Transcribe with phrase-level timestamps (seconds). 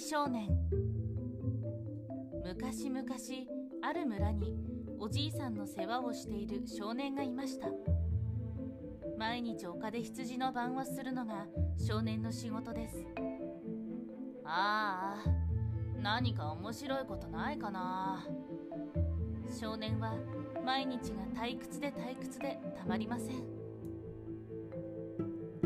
[0.00, 0.48] 少年。
[2.42, 3.04] 昔々
[3.82, 4.56] ある村に
[4.98, 7.68] おじいさんの世話をしている少年がいました。
[9.18, 11.46] 毎日丘で羊の番をするのが
[11.78, 13.04] 少年の仕事です。
[14.44, 15.30] ああ
[16.02, 18.26] 何か面白いことないかな。
[19.50, 20.14] 少年は
[20.64, 23.44] 毎日が退屈で退屈でたまりません。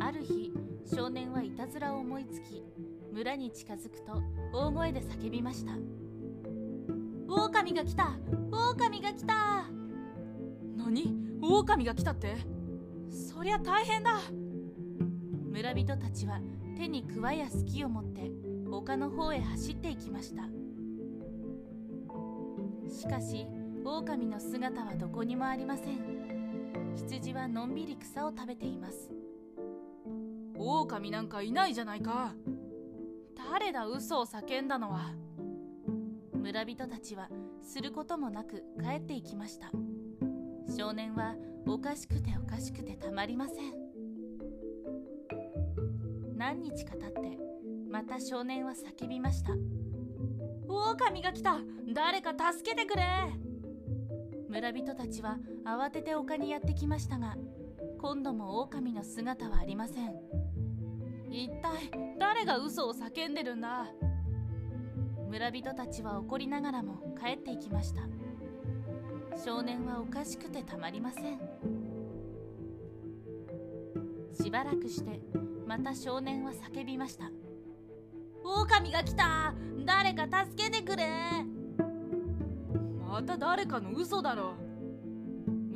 [0.00, 0.52] ある日
[0.84, 2.64] 少年はいたずらを思いつき
[3.18, 4.22] 村に近づくと
[4.52, 5.72] 大声で叫びました
[7.28, 8.12] 狼が来た！
[8.52, 9.64] 狼が来た！
[10.76, 11.16] 何？
[11.42, 12.36] 狼が来たって？
[13.10, 14.20] そりゃ大変だ！
[15.50, 16.40] 村人たちは
[16.76, 18.30] 手にくわやスキを持って
[18.70, 20.44] 丘の方へ走っていきました。
[22.88, 23.48] しかし
[23.84, 26.94] 狼の姿はどこにもありません。
[26.94, 29.10] 羊はのんびり草を食べています。
[30.56, 32.32] 狼なんかいないじゃないか
[33.60, 35.10] 誰だ嘘を叫んだのは
[36.32, 37.28] 村人たちは
[37.60, 39.72] することもなく帰っていきました。
[40.76, 41.34] 少年は
[41.66, 43.74] おかしくておかしくてたまりません。
[46.36, 47.36] 何日か経って
[47.90, 49.54] また少年は叫びました
[50.68, 51.58] 狼が来た！
[51.92, 53.02] 誰か助けてくれ！
[54.48, 57.34] 村人たちは慌てて丘にやってきましたが
[58.00, 60.14] 今度も狼の姿はありません。
[61.38, 63.86] 一体誰が嘘を叫んでるんだ？
[65.28, 68.02] 村人たちは怒りながらも帰っていきました。
[69.44, 71.38] 少年はおかしくてたまりません。
[74.34, 75.20] しばらくして
[75.64, 77.30] また少年は叫びました。
[78.42, 79.54] 狼が来た！
[79.84, 81.06] 誰か助けてくれ！
[83.08, 84.54] また誰かの嘘だろ。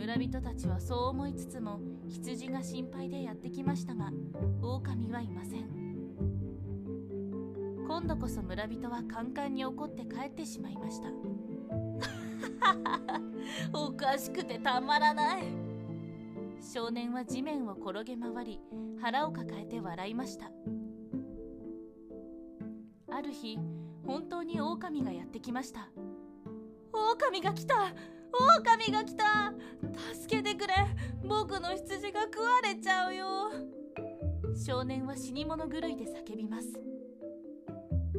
[0.03, 4.11] 村人たちはそう思いつつも羊が心配でやってきましたが
[4.61, 5.69] 狼はいません。
[7.87, 11.09] 今度こそ村人はカンカンに怒って帰ってしまいました。
[13.79, 15.45] おかしくてたまらない。
[16.61, 18.61] 少年は地面を転げ回り
[19.01, 20.51] 腹を抱えて笑いました。
[23.09, 23.57] ある日
[24.05, 25.89] 本当に狼がやってきました。
[26.93, 27.95] 狼が来た。
[28.33, 29.53] 狼が来た。
[30.15, 30.75] 助けてくれ。
[31.23, 33.27] 僕の羊が食われちゃうよ。
[34.55, 36.69] 少年は死に物狂いで叫びます。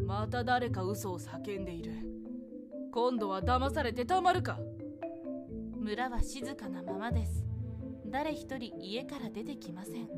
[0.06, 1.92] また誰か嘘を叫んでいる。
[2.92, 4.60] 今度は騙されてたまるか。
[5.76, 7.44] 村は静かなままです。
[8.06, 10.10] 誰一人家から出てきません。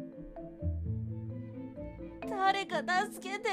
[2.30, 3.50] 誰か助けて。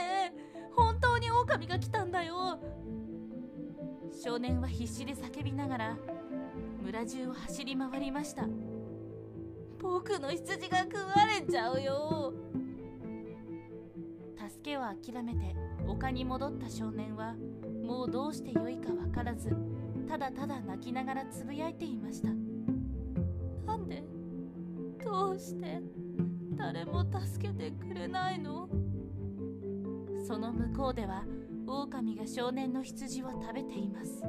[0.75, 2.59] 本当に狼が来たんだよ。
[4.25, 5.97] 少年は必死で叫びながら
[6.83, 8.47] 村中を走り回りました。
[9.81, 12.35] 僕の羊が食われちゃうよ。
[14.37, 15.57] 助けを諦めて
[15.87, 17.35] 丘に戻った少年は
[17.85, 19.57] もうどうしてよいかわからず
[20.09, 22.29] ただただ泣きながらつぶやいていました。
[23.67, 24.03] なんで
[25.05, 25.81] どうして
[26.57, 28.69] 誰も助けてくれないの？
[30.27, 31.25] その向こうでは
[31.67, 34.23] 狼が少年の羊を食べています。